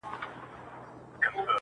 [1.25, 1.41] ښيي-